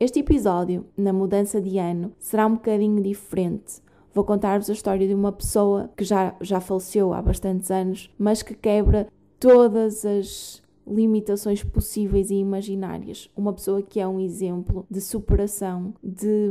Este 0.00 0.20
episódio, 0.20 0.86
na 0.96 1.12
mudança 1.12 1.60
de 1.60 1.76
ano, 1.76 2.14
será 2.18 2.46
um 2.46 2.54
bocadinho 2.54 3.02
diferente. 3.02 3.82
Vou 4.14 4.24
contar-vos 4.24 4.70
a 4.70 4.72
história 4.72 5.06
de 5.06 5.12
uma 5.12 5.30
pessoa 5.30 5.90
que 5.94 6.02
já, 6.02 6.34
já 6.40 6.58
faleceu 6.58 7.12
há 7.12 7.20
bastantes 7.20 7.70
anos, 7.70 8.10
mas 8.18 8.42
que 8.42 8.54
quebra 8.54 9.08
todas 9.38 10.06
as 10.06 10.62
limitações 10.86 11.62
possíveis 11.62 12.30
e 12.30 12.36
imaginárias. 12.36 13.30
Uma 13.36 13.52
pessoa 13.52 13.82
que 13.82 14.00
é 14.00 14.08
um 14.08 14.18
exemplo 14.18 14.86
de 14.90 15.02
superação, 15.02 15.92
de 16.02 16.50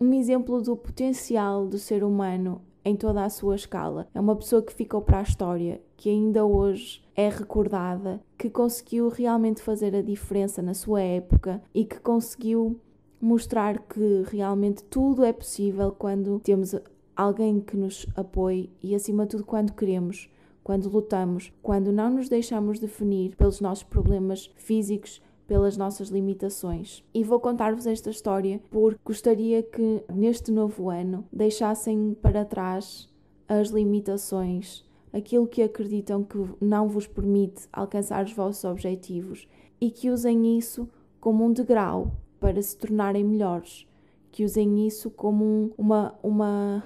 um 0.00 0.12
exemplo 0.14 0.62
do 0.62 0.76
potencial 0.76 1.66
do 1.66 1.80
ser 1.80 2.04
humano 2.04 2.62
em 2.84 2.96
toda 2.96 3.24
a 3.24 3.30
sua 3.30 3.54
escala. 3.54 4.06
É 4.14 4.20
uma 4.20 4.36
pessoa 4.36 4.62
que 4.62 4.74
ficou 4.74 5.00
para 5.00 5.20
a 5.20 5.22
história, 5.22 5.80
que 5.96 6.10
ainda 6.10 6.44
hoje 6.44 7.02
é 7.16 7.28
recordada, 7.28 8.20
que 8.36 8.50
conseguiu 8.50 9.08
realmente 9.08 9.62
fazer 9.62 9.94
a 9.94 10.02
diferença 10.02 10.60
na 10.60 10.74
sua 10.74 11.00
época 11.00 11.62
e 11.74 11.84
que 11.84 11.98
conseguiu 12.00 12.78
mostrar 13.20 13.78
que 13.78 14.24
realmente 14.26 14.84
tudo 14.84 15.24
é 15.24 15.32
possível 15.32 15.92
quando 15.92 16.40
temos 16.40 16.74
alguém 17.16 17.60
que 17.60 17.76
nos 17.76 18.06
apoie 18.14 18.70
e, 18.82 18.94
acima 18.94 19.24
de 19.24 19.30
tudo, 19.30 19.44
quando 19.44 19.72
queremos, 19.72 20.28
quando 20.62 20.90
lutamos, 20.90 21.52
quando 21.62 21.92
não 21.92 22.10
nos 22.10 22.28
deixamos 22.28 22.78
definir 22.78 23.34
pelos 23.36 23.60
nossos 23.60 23.84
problemas 23.84 24.50
físicos, 24.56 25.22
pelas 25.46 25.76
nossas 25.76 26.08
limitações. 26.08 27.04
E 27.12 27.22
vou 27.22 27.38
contar-vos 27.40 27.86
esta 27.86 28.10
história 28.10 28.60
porque 28.70 28.98
gostaria 29.04 29.62
que 29.62 30.02
neste 30.12 30.50
novo 30.50 30.90
ano 30.90 31.24
deixassem 31.32 32.16
para 32.20 32.44
trás 32.44 33.08
as 33.48 33.68
limitações, 33.68 34.84
aquilo 35.12 35.46
que 35.46 35.62
acreditam 35.62 36.24
que 36.24 36.38
não 36.60 36.88
vos 36.88 37.06
permite 37.06 37.68
alcançar 37.72 38.24
os 38.24 38.32
vossos 38.32 38.64
objetivos 38.64 39.46
e 39.80 39.90
que 39.90 40.10
usem 40.10 40.56
isso 40.58 40.88
como 41.20 41.44
um 41.44 41.52
degrau 41.52 42.12
para 42.40 42.60
se 42.60 42.76
tornarem 42.76 43.24
melhores, 43.24 43.86
que 44.30 44.44
usem 44.44 44.86
isso 44.86 45.10
como 45.10 45.44
um, 45.44 45.70
uma, 45.76 46.14
uma 46.22 46.84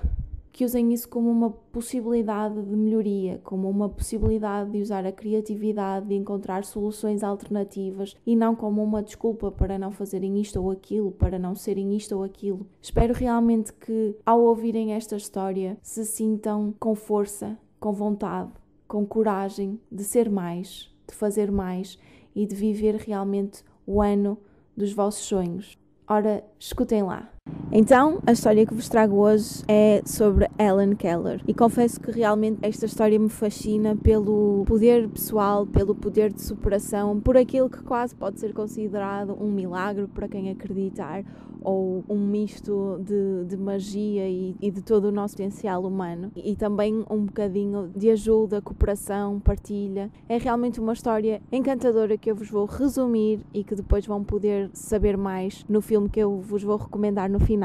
que 0.58 0.64
usem 0.64 0.92
isso 0.92 1.08
como 1.08 1.30
uma 1.30 1.50
possibilidade 1.50 2.60
de 2.60 2.74
melhoria, 2.74 3.40
como 3.44 3.70
uma 3.70 3.88
possibilidade 3.88 4.72
de 4.72 4.82
usar 4.82 5.06
a 5.06 5.12
criatividade, 5.12 6.08
de 6.08 6.16
encontrar 6.16 6.64
soluções 6.64 7.22
alternativas 7.22 8.16
e 8.26 8.34
não 8.34 8.56
como 8.56 8.82
uma 8.82 9.00
desculpa 9.00 9.52
para 9.52 9.78
não 9.78 9.92
fazerem 9.92 10.40
isto 10.40 10.60
ou 10.60 10.72
aquilo, 10.72 11.12
para 11.12 11.38
não 11.38 11.54
serem 11.54 11.96
isto 11.96 12.16
ou 12.16 12.24
aquilo. 12.24 12.66
Espero 12.82 13.14
realmente 13.14 13.72
que, 13.72 14.16
ao 14.26 14.40
ouvirem 14.40 14.94
esta 14.94 15.14
história, 15.14 15.78
se 15.80 16.04
sintam 16.04 16.74
com 16.80 16.92
força, 16.96 17.56
com 17.78 17.92
vontade, 17.92 18.50
com 18.88 19.06
coragem 19.06 19.78
de 19.92 20.02
ser 20.02 20.28
mais, 20.28 20.92
de 21.06 21.14
fazer 21.14 21.52
mais 21.52 21.96
e 22.34 22.44
de 22.44 22.56
viver 22.56 22.96
realmente 22.96 23.62
o 23.86 24.02
ano 24.02 24.36
dos 24.76 24.92
vossos 24.92 25.22
sonhos. 25.22 25.78
Ora, 26.08 26.42
escutem 26.58 27.04
lá. 27.04 27.32
Então, 27.70 28.18
a 28.26 28.32
história 28.32 28.64
que 28.64 28.72
vos 28.72 28.88
trago 28.88 29.16
hoje 29.16 29.62
é 29.68 30.00
sobre 30.06 30.48
Ellen 30.58 30.96
Keller. 30.96 31.42
E 31.46 31.52
confesso 31.52 32.00
que 32.00 32.10
realmente 32.10 32.58
esta 32.62 32.86
história 32.86 33.18
me 33.18 33.28
fascina 33.28 33.94
pelo 33.94 34.64
poder 34.66 35.06
pessoal, 35.06 35.66
pelo 35.66 35.94
poder 35.94 36.32
de 36.32 36.40
superação, 36.40 37.20
por 37.20 37.36
aquilo 37.36 37.68
que 37.68 37.82
quase 37.82 38.14
pode 38.14 38.40
ser 38.40 38.54
considerado 38.54 39.36
um 39.38 39.52
milagre 39.52 40.06
para 40.06 40.26
quem 40.26 40.48
acreditar, 40.48 41.22
ou 41.60 42.04
um 42.08 42.18
misto 42.18 42.98
de, 43.04 43.44
de 43.44 43.56
magia 43.56 44.26
e, 44.28 44.56
e, 44.60 44.70
de 44.70 44.80
todo 44.80 45.06
o 45.06 45.12
nosso 45.12 45.34
potencial 45.34 45.84
humano. 45.84 46.32
E, 46.34 46.52
e 46.52 46.56
também 46.56 47.04
um 47.10 47.26
bocadinho 47.26 47.90
de 47.94 48.10
ajuda, 48.10 48.62
cooperação, 48.62 49.40
partilha. 49.40 50.10
É 50.28 50.38
realmente 50.38 50.80
uma 50.80 50.92
história 50.92 51.42
encantadora 51.52 52.16
que 52.16 52.30
eu 52.30 52.34
vos 52.34 52.48
vou 52.48 52.64
resumir 52.64 53.40
e 53.52 53.62
que 53.62 53.74
depois 53.74 54.06
vão 54.06 54.24
poder 54.24 54.70
saber 54.72 55.18
mais 55.18 55.64
no 55.68 55.82
filme 55.82 56.08
que 56.08 56.20
eu 56.20 56.40
vos 56.40 56.62
vou 56.62 56.76
recomendar 56.76 57.28
no 57.28 57.40
final. 57.40 57.57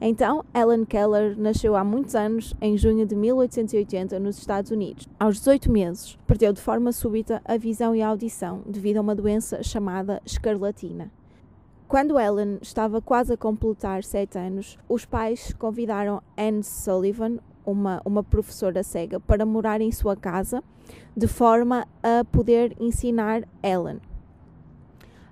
Então, 0.00 0.44
Ellen 0.54 0.84
Keller 0.84 1.38
nasceu 1.38 1.74
há 1.74 1.82
muitos 1.82 2.14
anos, 2.14 2.54
em 2.60 2.76
junho 2.76 3.06
de 3.06 3.14
1880, 3.14 4.18
nos 4.18 4.38
Estados 4.38 4.70
Unidos. 4.70 5.08
Aos 5.18 5.38
18 5.38 5.70
meses, 5.70 6.18
perdeu 6.26 6.52
de 6.52 6.60
forma 6.60 6.92
súbita 6.92 7.40
a 7.44 7.56
visão 7.56 7.94
e 7.94 8.02
a 8.02 8.08
audição 8.08 8.62
devido 8.66 8.98
a 8.98 9.00
uma 9.00 9.14
doença 9.14 9.62
chamada 9.62 10.20
escarlatina. 10.24 11.10
Quando 11.88 12.20
Ellen 12.20 12.58
estava 12.60 13.00
quase 13.00 13.32
a 13.32 13.36
completar 13.36 14.04
sete 14.04 14.36
anos, 14.36 14.78
os 14.86 15.06
pais 15.06 15.54
convidaram 15.58 16.22
Anne 16.36 16.62
Sullivan, 16.62 17.38
uma, 17.64 18.02
uma 18.04 18.22
professora 18.22 18.82
cega, 18.82 19.18
para 19.18 19.46
morar 19.46 19.80
em 19.80 19.90
sua 19.90 20.14
casa, 20.14 20.62
de 21.16 21.26
forma 21.26 21.86
a 22.02 22.24
poder 22.24 22.76
ensinar 22.78 23.48
Ellen. 23.62 24.00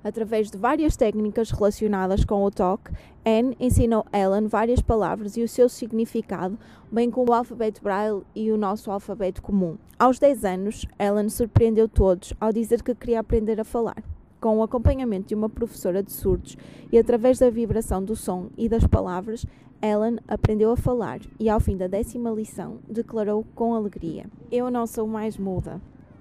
Através 0.06 0.52
de 0.52 0.56
várias 0.56 0.96
técnicas 0.96 1.50
relacionadas 1.50 2.24
com 2.24 2.44
o 2.44 2.48
toque, 2.48 2.92
Anne 3.26 3.56
ensinou 3.58 4.06
Ellen 4.12 4.46
várias 4.46 4.80
palavras 4.80 5.36
e 5.36 5.42
o 5.42 5.48
seu 5.48 5.68
significado, 5.68 6.56
bem 6.92 7.10
como 7.10 7.32
o 7.32 7.34
alfabeto 7.34 7.82
Braille 7.82 8.22
e 8.32 8.52
o 8.52 8.56
nosso 8.56 8.88
alfabeto 8.92 9.42
comum. 9.42 9.76
Aos 9.98 10.20
10 10.20 10.44
anos, 10.44 10.86
Ellen 10.96 11.28
surpreendeu 11.28 11.88
todos 11.88 12.32
ao 12.40 12.52
dizer 12.52 12.84
que 12.84 12.94
queria 12.94 13.18
aprender 13.18 13.60
a 13.60 13.64
falar 13.64 14.00
com 14.40 14.58
o 14.58 14.62
acompanhamento 14.62 15.26
de 15.26 15.34
uma 15.34 15.48
professora 15.48 16.04
de 16.04 16.12
surdos 16.12 16.56
e 16.92 16.96
através 16.96 17.40
da 17.40 17.50
vibração 17.50 18.00
do 18.00 18.14
som 18.14 18.46
e 18.56 18.68
das 18.68 18.86
palavras, 18.86 19.44
Ellen 19.82 20.20
aprendeu 20.28 20.70
a 20.70 20.76
falar 20.76 21.18
e, 21.40 21.48
ao 21.48 21.58
fim 21.58 21.76
da 21.76 21.88
décima 21.88 22.30
lição, 22.30 22.78
declarou 22.88 23.44
com 23.56 23.74
alegria: 23.74 24.26
Eu 24.52 24.70
não 24.70 24.86
sou 24.86 25.08
mais 25.08 25.36
muda. 25.36 25.80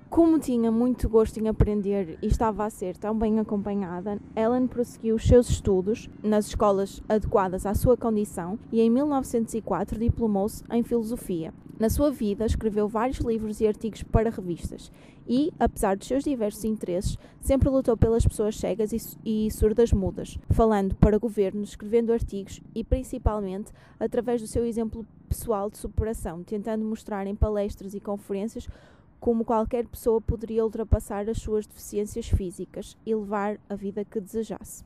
Como 0.10 0.40
tinha 0.40 0.72
muito 0.72 1.10
gosto 1.10 1.40
em 1.40 1.50
aprender 1.50 2.18
e 2.22 2.28
estava 2.28 2.64
a 2.64 2.70
ser 2.70 2.96
tão 2.96 3.18
bem 3.18 3.40
acompanhada, 3.40 4.20
Ellen 4.36 4.68
prosseguiu 4.68 5.16
os 5.16 5.28
seus 5.28 5.50
estudos 5.50 6.10
nas 6.24 6.48
escolas 6.48 7.02
adequadas 7.10 7.66
à 7.66 7.74
sua 7.74 7.98
condição 7.98 8.58
e 8.72 8.80
em 8.80 8.90
1904 8.90 10.00
diplomou-se 10.00 10.64
em 10.72 10.84
filosofia. 10.84 11.54
Na 11.78 11.90
sua 11.90 12.10
vida, 12.10 12.46
escreveu 12.46 12.88
vários 12.88 13.18
livros 13.18 13.60
e 13.60 13.68
artigos 13.68 14.02
para 14.04 14.30
revistas 14.30 14.90
e, 15.28 15.52
apesar 15.60 15.98
dos 15.98 16.08
seus 16.08 16.24
diversos 16.24 16.64
interesses, 16.64 17.18
sempre 17.42 17.68
lutou 17.68 17.98
pelas 17.98 18.26
pessoas 18.26 18.58
cegas 18.58 18.94
e, 19.26 19.52
surdas 19.52 19.92
mudas, 19.92 20.40
falando 20.52 20.96
para 20.96 21.18
governos, 21.18 21.70
escrevendo 21.70 22.14
artigos 22.14 22.62
e, 22.74 22.82
principalmente, 22.82 23.74
através 24.00 24.40
do 24.40 24.48
seu 24.48 24.64
exemplo 24.66 25.06
pessoal 25.28 25.70
de 25.70 25.78
superação, 25.78 26.44
tentando 26.44 26.86
mostrar 26.86 27.28
em 27.28 27.36
palestras 27.36 27.94
e 27.94 28.00
conferências 28.00 28.70
como 29.26 29.44
qualquer 29.44 29.88
pessoa 29.88 30.22
poderia 30.22 30.64
ultrapassar 30.64 31.28
as 31.28 31.40
suas 31.40 31.66
deficiências 31.66 32.28
físicas 32.28 32.96
e 33.04 33.16
levar 33.16 33.60
a 33.68 33.74
vida 33.74 34.06
que 34.06 34.22
desejasse. 34.22 34.86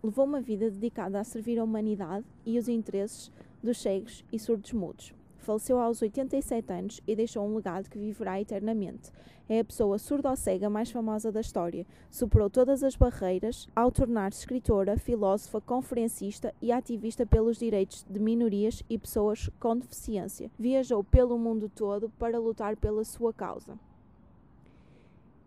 Levou 0.00 0.26
uma 0.26 0.40
vida 0.40 0.70
dedicada 0.70 1.18
a 1.18 1.24
servir 1.24 1.58
a 1.58 1.64
humanidade 1.64 2.24
e 2.46 2.56
os 2.56 2.68
interesses 2.68 3.32
dos 3.60 3.78
cegos 3.78 4.24
e 4.32 4.38
surdos 4.38 4.72
mudos 4.72 5.17
faleceu 5.48 5.78
aos 5.78 6.02
87 6.02 6.70
anos 6.74 7.00
e 7.06 7.16
deixou 7.16 7.42
um 7.42 7.56
legado 7.56 7.88
que 7.88 7.98
viverá 7.98 8.38
eternamente. 8.38 9.10
É 9.48 9.60
a 9.60 9.64
pessoa 9.64 9.98
surdo-cega 9.98 10.68
mais 10.68 10.90
famosa 10.90 11.32
da 11.32 11.40
história. 11.40 11.86
Superou 12.10 12.50
todas 12.50 12.82
as 12.82 12.94
barreiras 12.94 13.66
ao 13.74 13.90
tornar-se 13.90 14.40
escritora, 14.40 14.98
filósofa, 14.98 15.58
conferencista 15.58 16.54
e 16.60 16.70
ativista 16.70 17.24
pelos 17.24 17.56
direitos 17.56 18.04
de 18.06 18.20
minorias 18.20 18.82
e 18.90 18.98
pessoas 18.98 19.48
com 19.58 19.78
deficiência. 19.78 20.50
Viajou 20.58 21.02
pelo 21.02 21.38
mundo 21.38 21.70
todo 21.74 22.10
para 22.18 22.38
lutar 22.38 22.76
pela 22.76 23.02
sua 23.02 23.32
causa. 23.32 23.78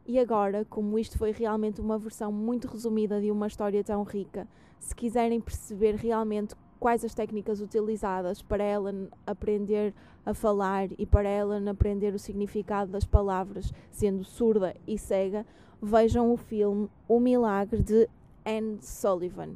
E 0.07 0.17
agora, 0.17 0.65
como 0.65 0.97
isto 0.97 1.15
foi 1.19 1.31
realmente 1.31 1.79
uma 1.79 1.99
versão 1.99 2.31
muito 2.31 2.67
resumida 2.67 3.21
de 3.21 3.29
uma 3.29 3.45
história 3.45 3.83
tão 3.83 4.01
rica, 4.01 4.47
se 4.79 4.95
quiserem 4.95 5.39
perceber 5.39 5.93
realmente 5.93 6.55
quais 6.81 7.05
as 7.05 7.13
técnicas 7.13 7.61
utilizadas 7.61 8.41
para 8.41 8.63
Ellen 8.63 9.07
aprender 9.25 9.93
a 10.25 10.33
falar 10.33 10.89
e 10.97 11.05
para 11.05 11.29
Ellen 11.29 11.69
aprender 11.69 12.11
o 12.15 12.19
significado 12.19 12.91
das 12.91 13.05
palavras, 13.05 13.71
sendo 13.91 14.23
surda 14.23 14.75
e 14.87 14.97
cega, 14.97 15.45
vejam 15.79 16.33
o 16.33 16.37
filme 16.37 16.89
O 17.07 17.19
Milagre 17.19 17.83
de 17.83 18.09
Anne 18.43 18.79
Sullivan. 18.81 19.51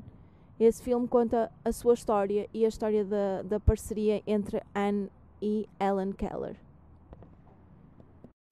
Esse 0.60 0.84
filme 0.84 1.08
conta 1.08 1.52
a 1.66 1.72
sua 1.72 1.96
história 1.96 2.48
e 2.54 2.64
a 2.64 2.68
história 2.68 3.04
da, 3.04 3.42
da 3.42 3.60
parceria 3.60 4.22
entre 4.28 4.62
Anne 4.76 5.10
e 5.42 5.68
Ellen 5.80 6.12
Keller. 6.12 6.56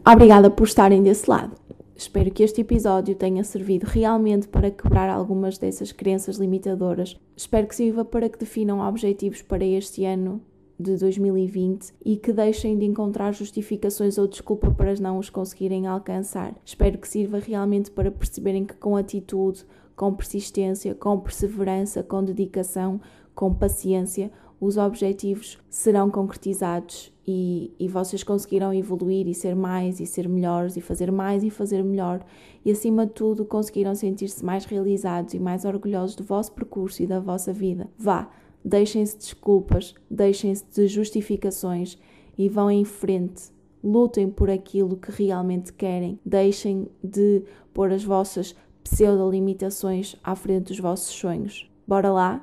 Obrigada 0.05 0.49
por 0.49 0.63
estarem 0.63 1.03
desse 1.03 1.29
lado. 1.29 1.55
Espero 1.95 2.31
que 2.31 2.43
este 2.43 2.61
episódio 2.61 3.15
tenha 3.15 3.43
servido 3.43 3.85
realmente 3.85 4.47
para 4.47 4.71
quebrar 4.71 5.09
algumas 5.09 5.57
dessas 5.57 5.91
crenças 5.91 6.37
limitadoras. 6.37 7.19
Espero 7.37 7.67
que 7.67 7.75
sirva 7.75 8.03
para 8.03 8.27
que 8.27 8.39
definam 8.39 8.79
objetivos 8.79 9.41
para 9.41 9.63
este 9.63 10.03
ano 10.03 10.41
de 10.79 10.97
2020 10.97 11.93
e 12.03 12.17
que 12.17 12.33
deixem 12.33 12.77
de 12.77 12.85
encontrar 12.85 13.31
justificações 13.31 14.17
ou 14.17 14.27
desculpa 14.27 14.71
para 14.71 14.95
não 14.95 15.19
os 15.19 15.29
conseguirem 15.29 15.85
alcançar. 15.85 16.55
Espero 16.65 16.97
que 16.97 17.07
sirva 17.07 17.37
realmente 17.37 17.91
para 17.91 18.11
perceberem 18.11 18.65
que 18.65 18.75
com 18.75 18.97
atitude, 18.97 19.63
com 19.95 20.13
persistência, 20.13 20.95
com 20.95 21.19
perseverança, 21.19 22.01
com 22.01 22.23
dedicação, 22.23 22.99
com 23.35 23.53
paciência, 23.53 24.31
os 24.59 24.77
objetivos 24.77 25.59
serão 25.69 26.09
concretizados 26.09 27.12
e, 27.25 27.71
e 27.79 27.87
vocês 27.87 28.23
conseguirão 28.23 28.73
evoluir 28.73 29.27
e 29.27 29.33
ser 29.33 29.55
mais 29.55 29.99
e 29.99 30.05
ser 30.05 30.27
melhores 30.27 30.75
e 30.75 30.81
fazer 30.81 31.11
mais 31.11 31.43
e 31.43 31.49
fazer 31.49 31.83
melhor 31.83 32.23
e 32.65 32.71
acima 32.71 33.05
de 33.05 33.13
tudo 33.13 33.45
conseguirão 33.45 33.95
sentir-se 33.95 34.43
mais 34.43 34.65
realizados 34.65 35.33
e 35.33 35.39
mais 35.39 35.65
orgulhosos 35.65 36.15
do 36.15 36.23
vosso 36.23 36.51
percurso 36.51 37.03
e 37.03 37.07
da 37.07 37.19
vossa 37.19 37.51
vida. 37.51 37.89
Vá, 37.97 38.29
deixem-se 38.63 39.13
de 39.13 39.23
desculpas, 39.23 39.93
deixem-se 40.09 40.65
de 40.73 40.87
justificações 40.87 41.97
e 42.37 42.47
vão 42.49 42.69
em 42.69 42.85
frente. 42.85 43.51
Lutem 43.83 44.29
por 44.29 44.49
aquilo 44.49 44.95
que 44.95 45.11
realmente 45.11 45.73
querem. 45.73 46.17
Deixem 46.25 46.87
de 47.03 47.43
pôr 47.73 47.91
as 47.91 48.03
vossas 48.03 48.55
pseudo-limitações 48.83 50.15
à 50.23 50.35
frente 50.35 50.67
dos 50.67 50.79
vossos 50.79 51.13
sonhos. 51.13 51.69
Bora 51.85 52.11
lá? 52.11 52.41